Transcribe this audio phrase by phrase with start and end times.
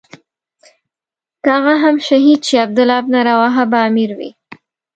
[1.41, 4.31] که هغه هم شهید شي عبدالله بن رواحه به امیر وي.